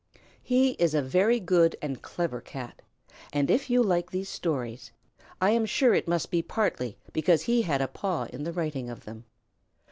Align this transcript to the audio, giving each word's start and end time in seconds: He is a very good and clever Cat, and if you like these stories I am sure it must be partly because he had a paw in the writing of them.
He 0.41 0.71
is 0.79 0.95
a 0.95 1.01
very 1.03 1.39
good 1.39 1.75
and 1.79 2.01
clever 2.01 2.41
Cat, 2.41 2.81
and 3.31 3.51
if 3.51 3.69
you 3.69 3.83
like 3.83 4.09
these 4.09 4.29
stories 4.29 4.91
I 5.39 5.51
am 5.51 5.67
sure 5.67 5.93
it 5.93 6.07
must 6.07 6.31
be 6.31 6.41
partly 6.41 6.97
because 7.13 7.43
he 7.43 7.61
had 7.61 7.83
a 7.83 7.87
paw 7.87 8.23
in 8.23 8.43
the 8.43 8.51
writing 8.51 8.89
of 8.89 9.05
them. 9.05 9.25